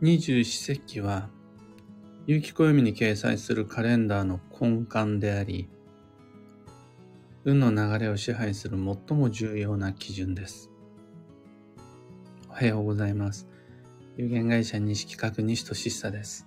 [0.00, 1.28] 二十四節気は、
[2.28, 5.68] 有機暦に掲載するカレンダーの根幹であり、
[7.44, 10.70] 運の流れを支配する最も重要な基準です。
[12.48, 13.48] おはようございます。
[14.16, 16.46] 有限会社西企画西俊久です。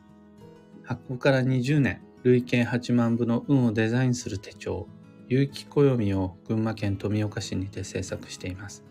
[0.83, 4.87] 発行から20年、累計8万部の運をデザインする手帳、
[5.27, 8.90] 有機暦を群馬県富岡市にて制作しています。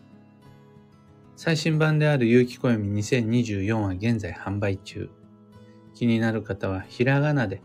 [1.43, 5.09] 最新版である有機暦2024は現在販売中。
[5.95, 7.63] 気になる方はひらがなで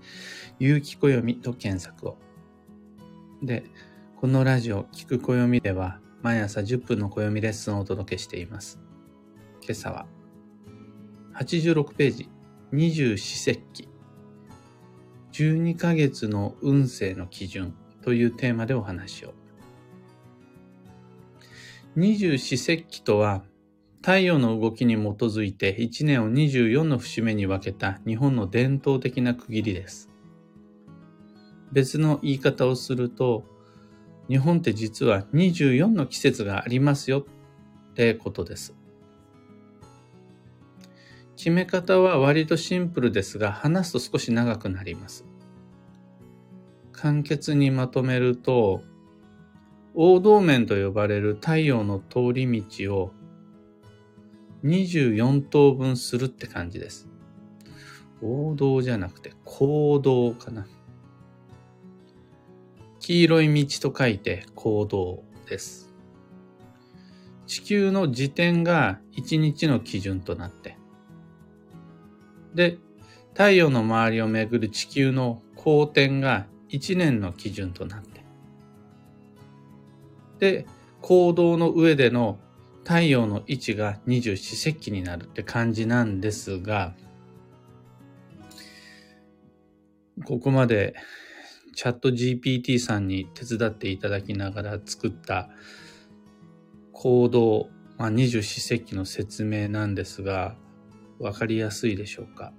[0.58, 2.16] 有機暦と検索を。
[3.42, 3.64] で、
[4.18, 8.80] このラジオ聞く暦では毎朝10分の暦レッスンをお届けしています。
[9.60, 10.06] 今朝は
[11.34, 12.30] 86ページ
[12.72, 13.90] 二十四節気
[15.32, 19.34] 12ヶ月の運勢の基準というテーマでお話を。
[21.94, 23.42] 二十四節気とは
[24.06, 30.10] 太陽の動きに基づいて1年を24の節目に分けた日本の伝統的な区切りです。
[31.72, 33.42] 別の言い方をすると、
[34.28, 37.26] 日本って実は24の季節がありますよ
[37.90, 38.76] ってことです。
[41.36, 45.24] 決め方は割とシンプルですが、話すと少し長くなります。
[46.92, 48.84] 簡潔にまとめると、
[49.96, 53.15] 黄道面と呼ばれる太陽の通り道を
[54.64, 57.08] 24等分するって感じです。
[58.22, 60.66] 王道じゃなくて行動かな。
[63.00, 65.92] 黄色い道と書いて行動です。
[67.46, 70.76] 地球の時点が1日の基準となって、
[72.54, 72.78] で、
[73.32, 78.24] 太陽の周りをめぐる地球の公転が1年の基準となって、
[80.38, 80.66] で、
[81.00, 82.38] 行動の上での
[82.86, 86.94] 太陽の位置が二十四節気になるって感じなんですが、
[90.24, 90.94] ここまで
[91.74, 95.50] チャット GPT さんに手伝っていただきながら作った
[96.92, 100.54] 行動、まあ、二十四節気の説明なんですが、
[101.18, 102.52] わかりやすいでしょうか？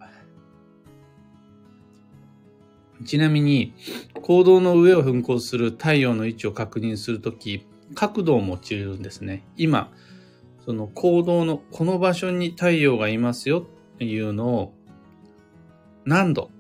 [3.06, 3.76] ちなみに、
[4.24, 7.66] 行動の上を噴行する太陽の位置を確認するとき、
[7.96, 9.48] 角度を用いるんですね。
[9.56, 9.94] 今、
[10.68, 14.74] その行動のこの場所に太陽がいますよっていうのを
[16.04, 16.52] 何度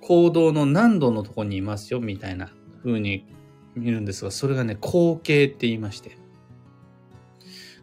[0.00, 2.52] 行動の何度のとこにいますよみたいな
[2.84, 3.26] 風に
[3.74, 6.16] 見るんですが、それがね、光景って言いまして、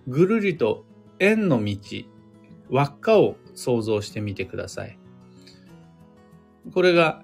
[0.07, 0.85] ぐるりと
[1.19, 1.77] 円の道、
[2.69, 4.97] 輪っかを想像してみてください。
[6.73, 7.23] これが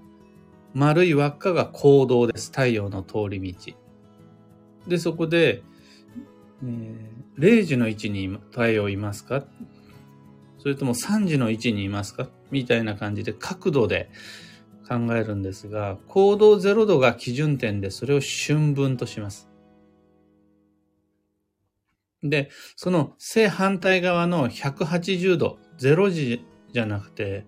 [0.73, 2.51] 丸い輪っかが行動です。
[2.51, 3.73] 太陽の通り道。
[4.85, 5.63] で、そこで
[6.63, 9.43] えー、0時の位置に太陽いますか？
[10.59, 12.29] それとも3時の位置にいますか？
[12.51, 14.09] みたいな感じで角度で
[14.87, 19.49] 考えるんですが、行動0度が基準点でそれを春分とします。
[22.21, 27.45] で、その正反対側の180度、0時じゃなくて、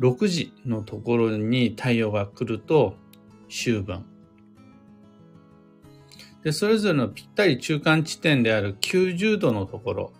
[0.00, 2.96] 6時のところに太陽が来ると
[3.48, 4.04] 秋分。
[6.44, 10.12] で、それぞれのぴったり中間地点である90度のところ、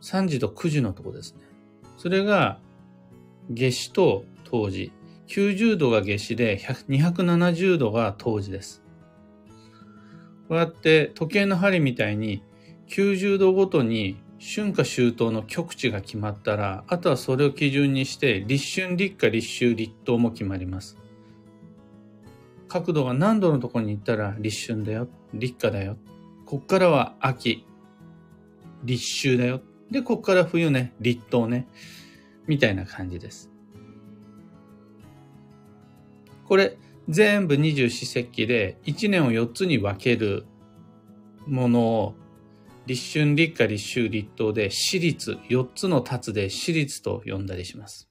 [0.00, 1.40] 3時と9時のところですね。
[1.96, 2.60] それが、
[3.50, 4.92] 夏至と冬至。
[5.26, 6.58] 90度が夏至で、
[6.88, 8.82] 270度が冬至です。
[10.48, 12.42] こうやって時計の針みたいに
[12.88, 20.96] 90度ごとに春夏秋冬の極地が決まったら、あとはそれを基準にして立春、立夏、立秋、立冬も決まります。
[22.68, 25.96] 角度が何度のところに行ったら立春だよ、立夏だよ。
[26.44, 27.66] こっからは秋、
[28.84, 29.60] 立秋だよ。
[29.90, 31.66] で、こっから冬ね、立冬ね。
[32.46, 33.50] みたいな感じです。
[36.44, 36.78] これ、
[37.08, 40.46] 全部二十四節気で1年を4つに分ける
[41.46, 42.14] ものを
[42.86, 48.07] 立春、立夏、立秋、立冬で私立、4つの立つで私立と呼んだりします。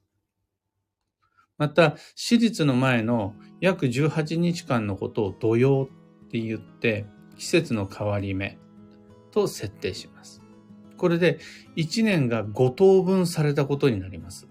[1.58, 5.90] また、私立の前の約18日間のことを土曜
[6.26, 7.06] って言って、
[7.38, 8.58] 季節の変わり目
[9.32, 10.42] と設定します。
[10.98, 11.40] これで
[11.76, 14.48] 1年が5等分されたことになります。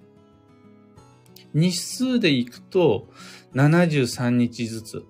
[1.54, 3.08] 日数でいくと
[3.54, 5.04] 73日ずつ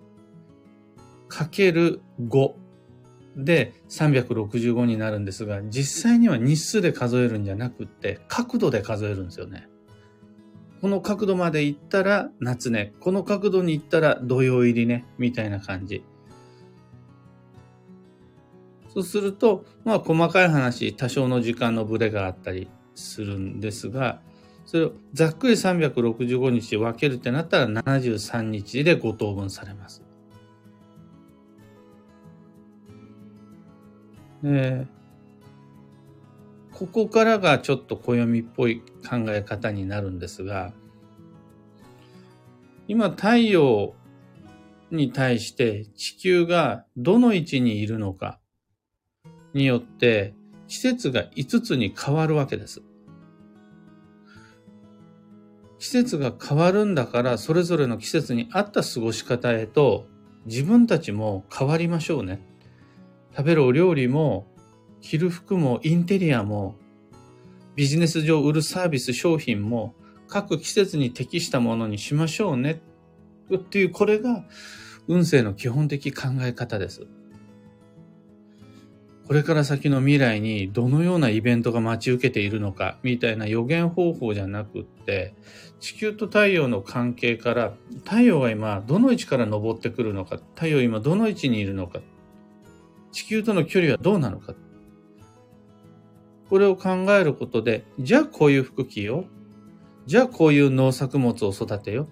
[1.28, 2.52] かける5
[3.36, 9.68] で365になるんですが、実際には日数で数えるんじゃなくって角度で数えるんですよね。
[10.80, 12.92] この角度まで行ったら夏ね。
[13.00, 15.04] この角度に行ったら土曜入りね。
[15.18, 16.04] みたいな感じ。
[18.92, 24.20] そうすると、まあ細かい話、多少の時間のブレがあったりするんですが、
[24.64, 30.02] それをざっくり365日分けるってなったら73日で5等分されます。
[34.42, 34.86] で、
[36.78, 40.74] ここからがちょっと暦っぽい考え方になるんですが、
[42.86, 43.94] 今太陽
[44.90, 48.38] に対して地球がどの位置にいるのか
[49.54, 50.34] によって
[50.68, 52.82] 季節が5つに変わるわけです。
[55.78, 60.08] 季節が変わるんだからそれぞれの季節に合った過ごし方へと
[60.44, 62.46] 自分たちも変わりましょうね。
[63.34, 64.46] 食べるお料理も
[65.00, 66.76] 着る服もインテリアも
[67.74, 69.94] ビジネス上売るサービス商品も
[70.28, 72.80] 各季節に適したものにしましょうね
[73.54, 74.44] っていうこれが
[75.06, 77.06] 運勢の基本的考え方です。
[79.26, 85.34] これから先の未来にどのようなイベントが待ち受けているのかみたいな予言方法じゃなくって
[85.80, 87.72] 地球と太陽の関係から
[88.04, 91.98] 太陽が今どの位置から昇ってくるのか太陽今どの位置にいるのか
[93.10, 94.54] 地球との距離はどうなのか
[96.48, 99.26] これを考えることでじゃあこういう服着よう
[100.06, 102.08] じゃあこういう農作物を育てよ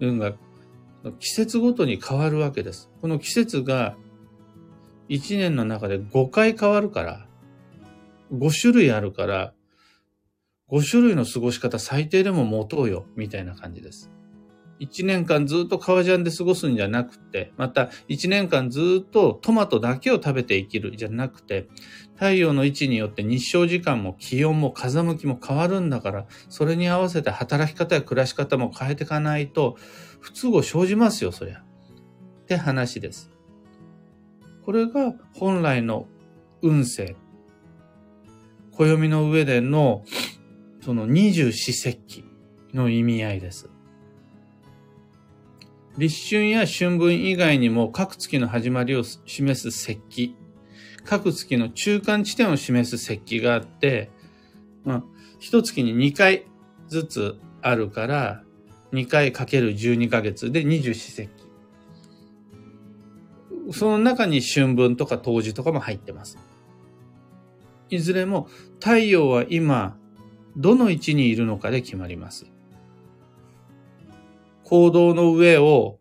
[0.00, 0.32] う運が
[1.20, 2.90] 季節ごとに変わるわけです。
[3.00, 3.96] この季節が
[5.08, 7.26] 1年の中で5回変わるから、
[8.32, 9.54] 5種類あるから、
[10.70, 14.10] 5種類の過ごし方最低でも持とうよ、みたいな感じです。
[14.80, 21.68] 1年間ずっと革ジャンで過ごすんじゃなくて、また1年間ずっとトマトだけを食べて生きるじゃなくて、
[22.14, 29.76] 太陽の位置によって日照時間も気温も風向きも変わるんだから、それに合わせて働き方や暮らし方も変えていかないと、
[30.20, 31.60] 不都合生じますよ、そりゃ。
[31.60, 33.30] って話です。
[34.64, 36.06] これが本来の
[36.62, 37.16] 運勢。
[38.72, 40.04] 暦の上での、
[40.84, 42.24] その二十四節気
[42.74, 43.70] の意味合いです。
[45.98, 50.36] 立春や春分以外にも各月の始まりを示す節気、
[51.04, 54.08] 各月の中間地点を示す節気があって、
[54.84, 55.02] まあ、
[55.40, 56.46] 一月に2回
[56.86, 58.44] ずつあるから、
[58.92, 61.32] 2回かける12ヶ月で二十四節
[63.72, 63.76] 気。
[63.76, 66.38] その中に春分とか冬至とかも入ってます。
[67.90, 68.48] いずれも
[68.78, 69.96] 太陽は今
[70.56, 72.46] どの位置にいるのかで決まります。
[74.68, 75.98] 行動の上を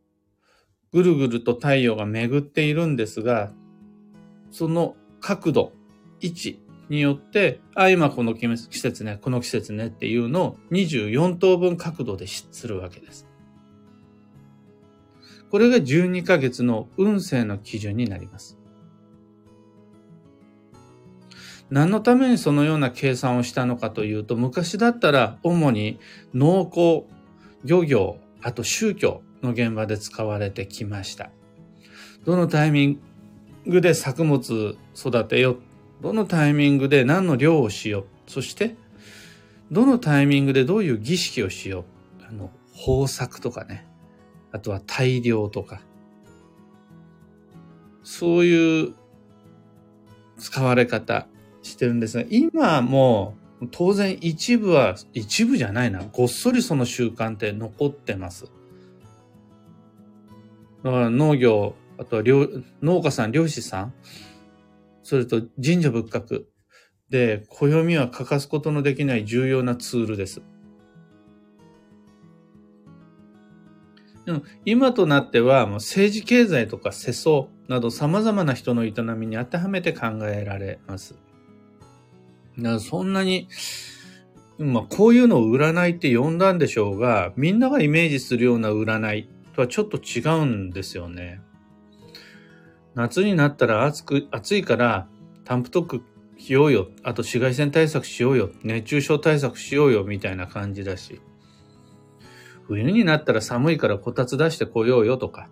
[0.92, 3.52] ぐるぐると太陽が巡っているんですが、
[4.52, 5.72] その角度、
[6.19, 6.60] 位置
[6.90, 13.25] によって、あ、今この季節ね、この季節ねっていうのを24等分角度でするわけです。
[15.50, 18.58] これが12ヶ月の運勢の基準になります。
[21.69, 26.00] 何のためにそのような計算をしたのかというと、昔だったら主に
[26.34, 27.08] 農耕、
[27.64, 31.31] 漁業、あと宗教の現場で使われてきました。
[32.25, 32.99] どのタイミン
[33.65, 35.57] グで作物育てよ
[36.01, 38.31] どのタイミングで何の量をしよう？
[38.31, 38.77] そして、
[39.69, 41.83] どのタイミングでどういう儀式をしよ
[42.21, 42.23] う？
[42.29, 43.85] あの、豊作とかね。
[44.53, 45.81] あとは大量とか。
[48.01, 48.94] そういう
[50.38, 51.27] 使われ方
[51.63, 53.35] してるんですが、今も
[53.71, 56.04] 当然一部は、一部じゃないな。
[56.11, 58.45] ごっそりその習慣って残ってます。
[60.83, 62.23] だから農業、あとは
[62.81, 63.94] 農家さん、漁師さん、
[65.02, 66.44] それと神社仏閣
[67.09, 70.42] で、暦は欠かすことのできない重要なツールです。
[74.26, 81.16] でも今となっては、もう政治経済とか世相など様々な人の営みに当てはめて考えられます。
[82.57, 83.47] だからそんなに、
[84.57, 91.42] まあこういうのを占いって呼んだんでしょうが、みんながイメージするような占いとはちょっと違うんですよね。
[92.95, 95.07] 夏になったら暑く、暑いから
[95.45, 96.02] タンプトック
[96.37, 96.87] 着ようよ。
[97.04, 98.49] あと紫外線対策しようよ。
[98.64, 100.04] 熱中症対策しようよ。
[100.04, 101.21] みたいな感じだし。
[102.68, 105.49] 冬になったら寒いからこたつ出してこようよとか。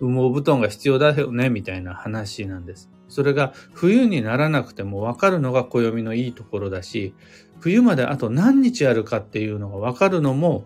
[0.00, 1.50] 羽毛布団が必要だよね。
[1.50, 2.90] みたいな話なんです。
[3.10, 7.14] それが冬にならなくてもわかるのが暦のいいところだし、
[7.58, 10.64] 冬まであと何日あるかっていうのがわかるのも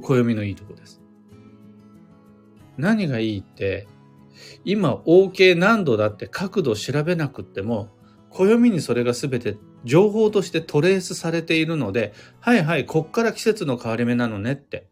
[0.00, 1.00] 暦のいいところです。
[2.76, 3.86] 何がいいって、
[4.64, 7.90] 今 OK 何度だって角度調べなくっても、
[8.30, 14.88] 暦にそれが全て情報としてトレースされているので、はいはい、こっから季節の変わり目なのねって、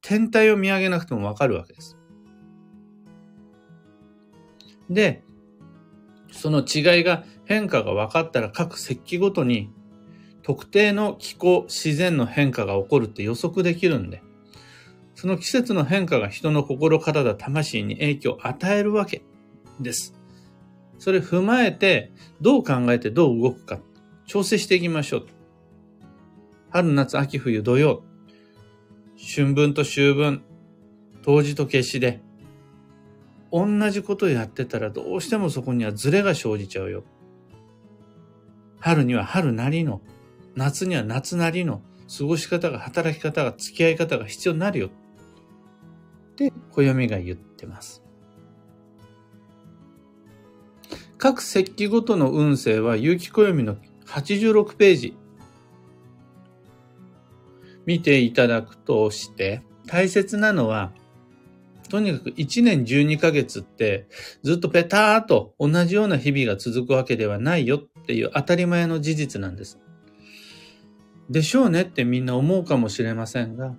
[0.00, 1.96] 天体を見上げなくてもわかるわけです。
[4.88, 5.24] で、
[6.36, 9.70] その違いが変化が分かったら各石器ごとに
[10.42, 14.22] 特定の気候、自然の変化が起こるって予測できるんで、
[15.16, 19.22] その季節の変化が人の心、体、魂に影響を与えるわけ
[19.80, 20.14] です。
[20.98, 23.80] それ踏まえて、どう考えてどう動くか、
[24.26, 25.26] 調整していきましょう。
[26.70, 28.04] 春、夏、秋、冬、土曜。
[29.16, 30.42] 春分と秋分、
[31.22, 32.20] 冬至と夏至で、
[33.56, 37.04] 同じことをやってたらどうしてもそこにはズレが生じちゃうよ。
[38.78, 40.02] 春には春なりの、
[40.54, 41.80] 夏には夏なりの
[42.18, 44.88] 過ごし方が、働き方が、付き合い方が必要になるよ。
[44.88, 48.02] って暦が言ってます。
[51.16, 55.16] 各石器ごとの運勢は有機暦の86ページ
[57.86, 60.92] 見ていただくとして大切なのは
[61.88, 64.06] とにかく1年12ヶ月って
[64.42, 69.78] ずっとペターと同じような日々が続くわけではないよっていう当たり前の事実なんです。
[71.28, 73.74] でしょうねってみんな思うかもしれませんが、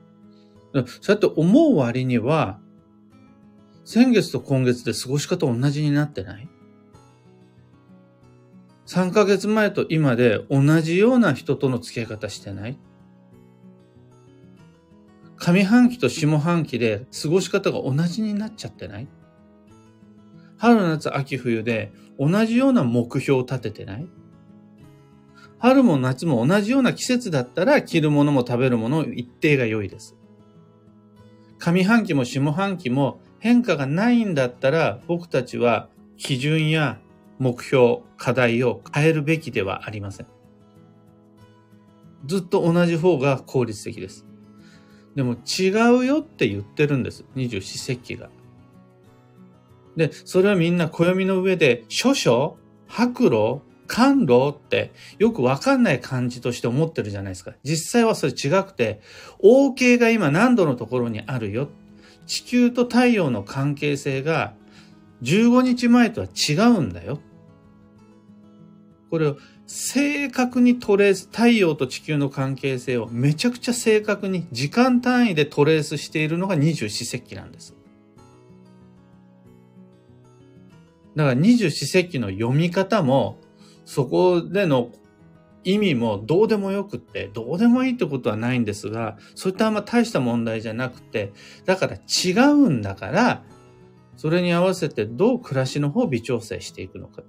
[0.74, 2.60] そうやって思う割には、
[3.86, 6.50] 先月と今月で過ごし方同じになってない
[8.86, 12.78] ?3 ヶ月前と今で同じような人との付き合い方してない？
[15.38, 19.08] 上半期と下半期で過ごし方が同じになっちゃってない？
[20.58, 24.08] 春、夏、秋、冬で同じような目標を立ててない？
[25.60, 30.16] 春も夏も同じような季節だったら着るものも食べるもの一定が良いです。
[31.60, 37.00] 上半期も下半期も変化がないんだったら僕たちは基準や
[37.40, 40.28] 目標、課題を変えるべきではありません。
[42.26, 44.26] ずっと同じ方が効率的です。
[45.18, 47.26] でも違うよって言ってるんです。
[47.34, 48.30] 二十四節気が。
[49.96, 52.54] で、それはみんな暦の上で、諸々、
[52.86, 57.56] 白露、甘露ってよくわかんない感じとして思ってるじゃないですか。
[57.64, 59.02] 実際はそれ違くて、
[59.40, 61.70] 王系が今何度のところにあるよ。
[62.28, 64.54] 地球と太陽の関係性が
[65.24, 67.18] 15日前とは違うんだよ。
[69.10, 77.76] これを正確にトレース、太陽と地球の関係性をめちゃくちゃ正確に時間単位でトレースしているのが二十四節気なんです。
[81.16, 83.40] だから二十四節気の読み方も
[83.86, 84.92] そこでの
[85.64, 91.34] 意味もどうでもよくって、どうでもいいってことはないんですが、そういったあんま大した問題じゃなくて、
[91.66, 93.44] だから違うんだから、
[94.16, 97.22] それに合わせてどう暮らしの方を微調整していくのか。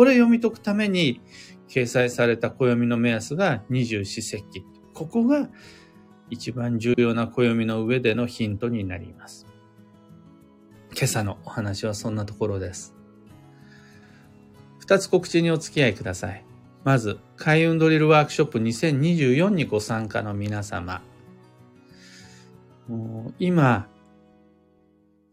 [0.00, 1.20] これ読み解くために
[1.68, 4.64] 掲載された暦の目安が二十四節気。
[4.94, 5.50] ここが
[6.30, 9.46] 一番重要な暦の上でのヒントになります。
[10.94, 12.94] 今朝のお話はそんなところです。
[14.78, 16.46] 二つ告知にお付き合いください。
[16.82, 21.02] まず、開運ドリルワークショップ2024にご参加の皆様。
[23.38, 23.86] 今、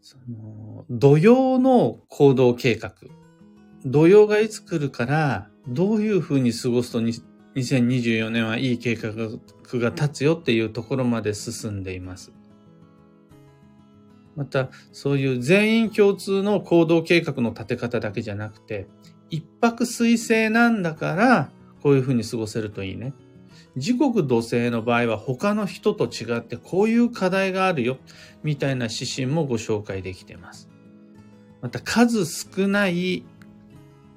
[0.02, 2.92] その土曜の行動計画。
[3.84, 12.32] 土曜がいつ来るから、どういうふうに過ごすと2024年はいい計画が立つよっていうところまで進んでいます。
[14.36, 18.86] また、そういう全員共通の行動計画の立て方だけじゃなくて、
[19.30, 21.50] 一泊水星なんだから、
[21.82, 23.14] こういうふうに過ごせるといいね。
[23.76, 27.98] 時刻土星の場合は他の人と違ってこういう課題があるよ、
[28.42, 30.68] みたいな指針もご紹介できています。
[31.60, 33.24] また数少ない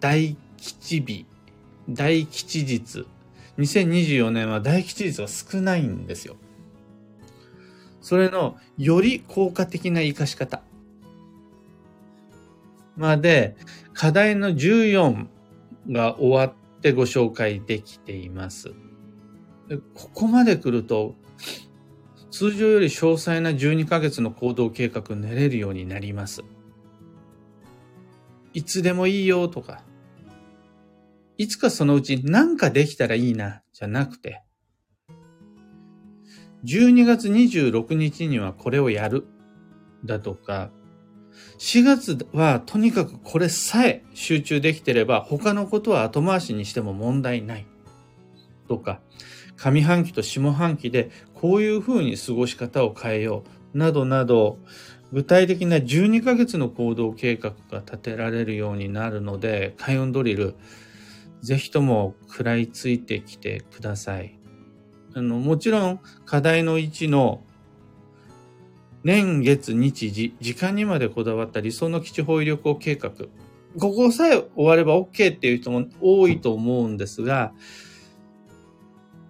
[0.01, 1.25] 大吉日、
[1.87, 3.05] 大吉日。
[3.59, 6.37] 2024年は大吉日は少ないんですよ。
[8.01, 10.63] それのより効果的な活かし方。
[12.97, 13.55] まで、
[13.93, 15.27] 課題の14
[15.91, 18.73] が終わってご紹介できています。
[19.93, 21.13] ここまで来ると、
[22.31, 26.41] 通常より詳細な12ヶ月の行動計画練れるようになります。
[28.53, 29.83] いつでもいいよとか、
[31.41, 34.43] いつかそのうち何かできたらいいな、じゃなくて、
[36.65, 39.25] 12月26日にはこれをやる、
[40.05, 40.69] だとか、
[41.57, 47.65] 4月はとにかくこれさえ集中できてれば他のことは後回しにしても問題ない。
[48.67, 49.01] とか、
[49.55, 53.43] 上半期と下半期でこういうふうに過ごし方を変えよ
[53.73, 53.77] う。
[53.79, 54.59] などなど、
[55.11, 60.53] 具体的な12ヶ月の行動計画が立てられるようになるので、開運ドリル、
[61.41, 64.39] ぜひとも食らいついてきてください。
[65.13, 67.41] あの、もちろん課題の1の
[69.03, 73.11] 年月日時、時間にまでこだわった理想の基地方位旅行計画。
[73.79, 77.53] ここさえ終われば OK っていう人も多いと思うんですが、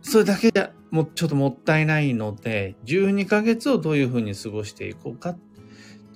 [0.02, 5.40] それだけじゃもうちょっともったいないので、12ヶ月をどういうふうに過ごしていこうかっ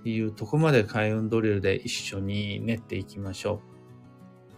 [0.03, 3.74] ていうとこまで開運ドリルで一緒に練っていきましょう。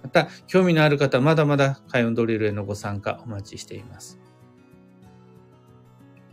[0.07, 4.17] また、興味のある方、まだまだ開運ドリルへのご参加お待ちしています。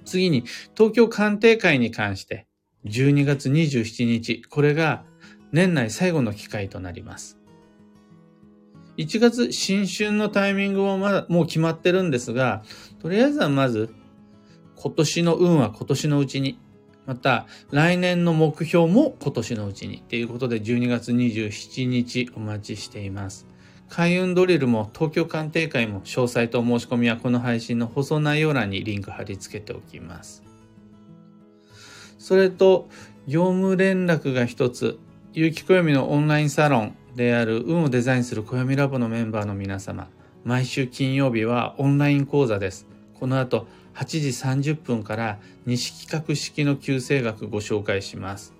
[0.04, 0.44] 次に、
[0.76, 2.46] 東京鑑定会に関して、
[2.84, 5.04] 12月27日、これが
[5.50, 7.40] 年内最後の機会となります。
[8.96, 12.62] 1月新春のタイミングもまだもう決まってるんですが、
[13.00, 13.92] とりあえずはまず
[14.76, 16.60] 今年の運は今年のうちに、
[17.06, 23.53] また来年の目標も今年のうちにということで12月27日お待ちしています。
[23.94, 30.42] 開運ドリルも東京鑑定会も詳細と申し込みはこの配信の放送内容欄にリンク貼り付けておきます。
[32.18, 32.88] それと、
[33.28, 34.98] 業務連絡が一つ、
[35.32, 40.08] 有機暦のオンラインサロンである運をデザインする暦ラボのメンバーの皆様、
[40.42, 42.88] 毎週金曜日はオンライン講座です。
[43.20, 48.54] この後8時30分から西企画式の旧星学ご紹介します。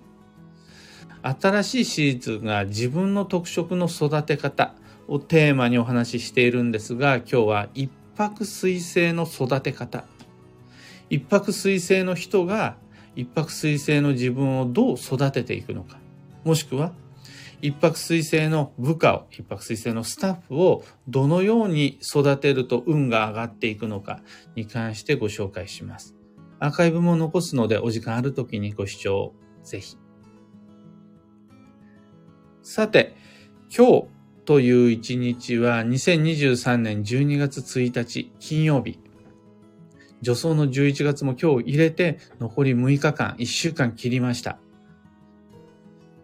[1.23, 4.75] 新しいシリーズが自分の特色の育て方
[5.07, 10.05] をテーマにお話ししているんですが、今日は一泊水星の育て方。
[11.09, 12.77] 一泊水星の人が
[13.15, 15.97] 一泊水星の自分をどう育てていくのか。
[16.43, 16.91] もしくは
[17.61, 24.19] 一泊水星の部下を、一泊水星のスタッフをどのように育てると運が上がっていくのか
[24.55, 26.15] に関してご紹介します。
[26.59, 29.33] アーカイブも残すのでお時間ある時にご視聴
[29.63, 29.97] ぜひ。
[32.61, 33.15] さて、
[33.75, 34.14] 今日
[34.45, 38.99] という一日は2023年12月1日金曜日。
[40.23, 44.59] 助走の11月も今日入れて残り6日間、1週間切りました。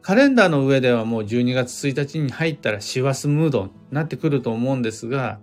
[0.01, 5.39] カレンダーの上ではもう12月1日に入ったら師走ムードになってくると思うんですが、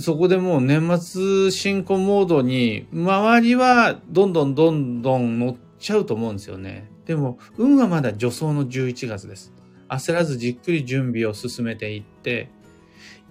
[0.00, 6.90] そこでもう年末進行モードに、周りはどんどんどんどん乗っちゃうと思うんですよね。
[7.06, 9.53] でも、運はまだ助走の11月です。
[9.88, 12.48] 焦らずじっくり準備を進めていって、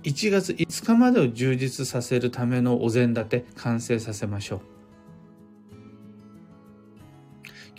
[0.03, 4.61] 1月5日までを充実させるためのお膳立て完成させましょう。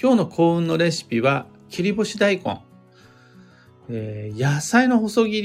[0.00, 2.62] 今日の幸運のレシピは切り干し大根。
[3.90, 5.42] えー、野菜の細切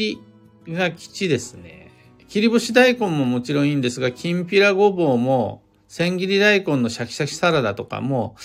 [0.65, 1.91] りが吉ですね。
[2.27, 8.35] 切り干し大根ももちろんいいんですが、きんぴらごぼうも、千切り大根のシャキシャキサラダとかも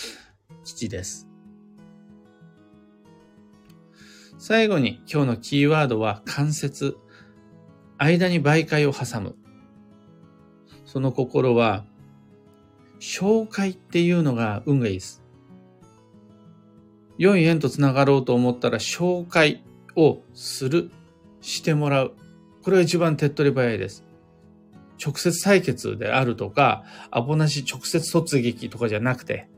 [0.64, 1.28] 吉です。
[4.46, 6.98] 最後に今日のキーワードは関節。
[7.96, 9.36] 間に媒介を挟む。
[10.84, 11.86] その心は、
[13.00, 15.24] 紹介っていうのが運がいいです。
[17.16, 19.64] 良い縁と繋がろうと思ったら紹介
[19.96, 20.90] をする、
[21.40, 22.14] してもらう。
[22.62, 24.04] これが一番手っ取り早いです。
[25.02, 29.48] 直接採決であるとか、アポなし直接突撃とかじゃなくて、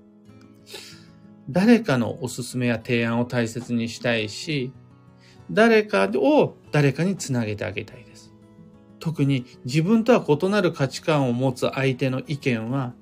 [1.48, 4.72] 誰かのおすすめや提案を大切にしたいし、
[5.50, 8.32] 誰かを誰かにつなげてあげたいです。
[8.98, 12.94] 特に自分とは異なる価値観を持つ相手の意見は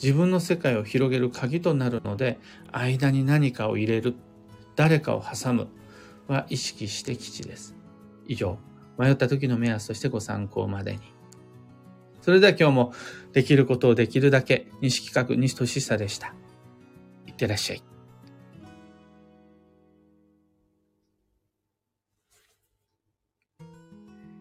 [0.00, 2.38] 自分の世界を広げる鍵となるので、
[2.72, 4.14] 間に何かを入れる、
[4.76, 5.68] 誰かを挟む
[6.28, 7.76] は意識して吉です。
[8.26, 8.58] 以上、
[8.98, 11.00] 迷った時の目安としてご参考までに。
[12.20, 12.92] それでは今日も
[13.32, 16.34] できることをできるだけ、西企画西俊久でした。
[17.42, 17.82] いってらっしゃい。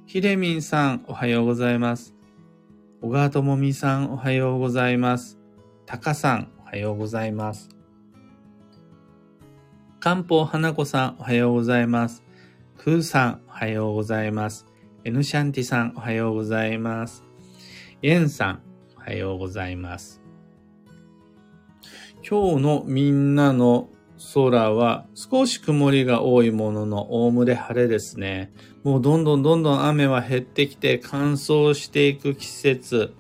[0.06, 2.14] ひでみんさん、おはようございます。
[3.02, 5.40] 小川智美さん、おはようございます。
[5.86, 7.70] たかさん、おはようございます。
[10.00, 12.24] 漢方花子さん、おはようございます。
[12.76, 14.66] ふうさん、おはようございます。
[15.06, 17.24] エヌシャンティさん、おはようございます。
[18.02, 18.62] エンさん、
[18.98, 20.21] おはようございます。
[22.28, 23.90] 今日のみんなの
[24.34, 28.54] 空は少し曇りが多いものの、おおむね晴れですね。
[28.84, 33.14] もうどんどんどんどん雨は減ってきて乾燥していく季節。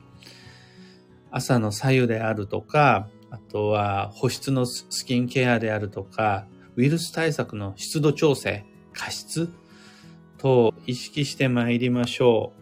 [1.31, 9.49] 朝の左右であるとか、あとは保湿のスキンケアであるとか、ウイルス対策の湿度調整、加湿
[10.37, 12.53] と意識して参りましょ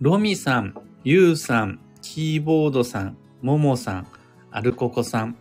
[0.00, 0.04] う。
[0.04, 4.06] ロミさん、ユウさん、キーボードさん、モモさん、
[4.50, 5.36] アルココさん、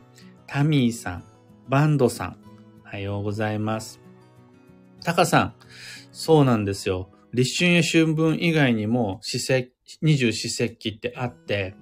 [0.46, 1.24] タミーさん、
[1.70, 2.38] バンドさん、
[2.84, 4.02] おはようございます。
[5.06, 5.54] タカさん、
[6.12, 7.10] そうなんですよ。
[7.32, 11.76] 立春や春分以外にも、四節二十四節気ってあって、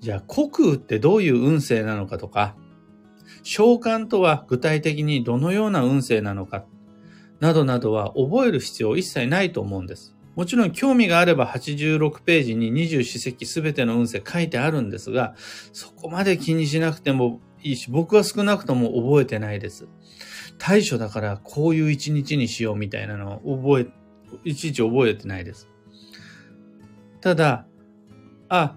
[0.00, 2.56] じゃあ国空ってどういう運勢なのかとか、
[3.44, 6.64] 召喚とは具体的にどのような運勢なのか、
[7.38, 10.11] などなどは覚える必要一切ないと思うんです。
[10.34, 15.34] もちろん興味があれば86ページに二十四節気すべての運勢書いてあるんですが、
[15.72, 19.88] そこまで気にしなくてもいいし、僕は少なくとも覚えてないです。
[20.58, 25.68] 対処だからこういう一日にしようみたいなのを覚え、いちいち覚えてないです。
[27.20, 27.66] ただ、
[28.48, 28.76] あ、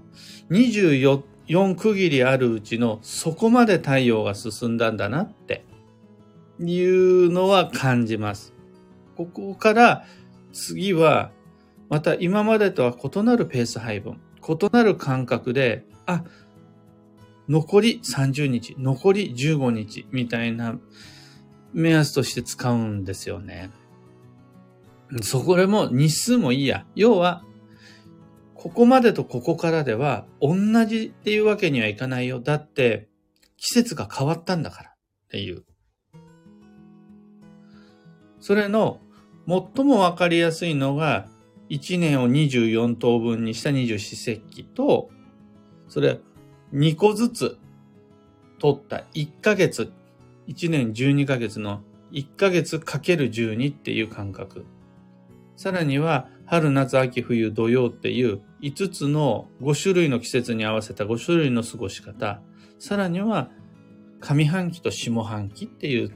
[0.49, 5.63] 24 4区切りあるうちのそこまで太陽が進んだんだなって
[6.59, 8.53] いうのは感じます。
[9.15, 10.05] ここから
[10.51, 11.31] 次は
[11.89, 16.23] また今までとは異なるペース配分、異なる感覚で、あ、
[17.47, 20.79] 残り30日、残り15日みたいな
[21.73, 23.69] 目安として使うんですよね。
[25.21, 26.85] そこでも日数もいいや。
[26.95, 27.43] 要は、
[28.55, 32.39] ここまでとここからでは同じっていうわけにはいかないよ。
[32.39, 33.07] だって
[33.57, 34.93] 季節が変わったんだからっ
[35.29, 35.63] ていう。
[38.39, 39.01] それの
[39.47, 41.27] 最もわかりやすいのが
[41.69, 45.09] 1年を24等分にした二十四節気と、
[45.87, 46.19] それ
[46.73, 47.57] 2個ずつ
[48.59, 49.91] 取った1ヶ月、
[50.47, 54.65] 1年12ヶ月の1ヶ月かける12っていう感覚。
[55.57, 62.41] さらには、春、夏、秋、冬、土曜っていう5つの5種類の季節に合わせた5種類の過ごし方。
[62.77, 63.49] さらには、
[64.19, 66.11] 上半期と下半期っていう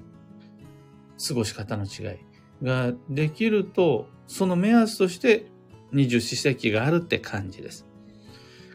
[1.28, 2.29] 過ごし方の違い
[2.64, 5.48] ができると、その目安として
[5.92, 7.86] 二十四節気があるって感じです。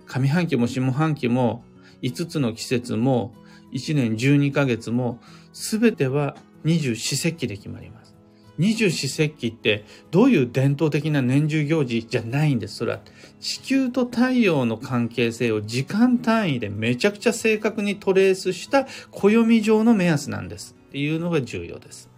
[0.07, 1.65] 上半期も下半期も
[2.03, 3.35] 5つの季節も
[3.73, 5.21] 1年12ヶ月も
[5.53, 8.15] 全ては二十四節気で決まります。
[8.57, 12.77] 二十四節気ってどういう伝統的な年中行事じゃないんです。
[12.77, 13.01] それは
[13.41, 22.14] 地球と太陽の関係性を時間単位でめちゃくちゃ正確にトレースした暦上の目安なんですっていうのが重要です。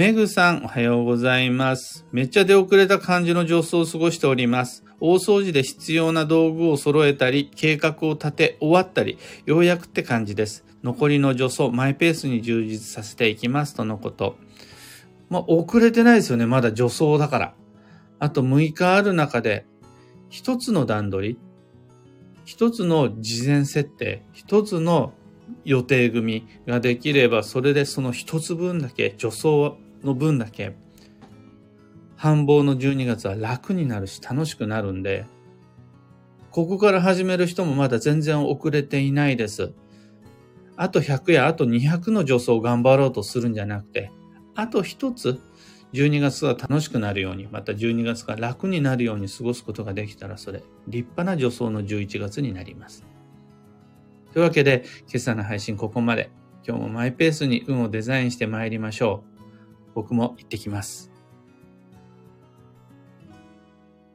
[0.00, 2.06] メグさん、おはようございます。
[2.10, 4.82] めっちゃ出遅れた感じの上層を過ごしております。
[4.98, 10.64] 大掃除で必要な道具を揃えたり、計画を立て終わったり、ようやくって感じです。
[10.82, 14.38] 残りの助走、マイペースに充実させていきますとのこと。
[15.28, 16.46] まあ、遅れてないですよね。
[16.46, 17.54] まだ助走だから。
[18.20, 19.66] あと6日ある中で、
[20.30, 21.38] 一つの段取り、
[22.46, 25.12] 一つの事前設定、一つの
[25.66, 30.74] 予定組ができれば、それでその一つ分だけ、助走の分だけ、
[32.16, 35.26] 繁忙の12月は楽になるし楽しくなるんで、
[36.50, 39.72] ここから始める人もまだ全然遅れていないです。
[40.76, 44.10] あと100やあと200の助走を頑張ろうとするんじゃなくて、
[44.54, 45.40] あと一つ、
[45.92, 53.04] 12月が楽しくなるように、また12月が楽になるように過ごすことができたら、それ、立派な助走の11月になります。
[54.32, 56.30] というわけで、今朝の配信ここまで。
[56.66, 59.29] 今日もマイペースに運をデザインして参りましょう。
[59.94, 61.09] 僕も行ってきます。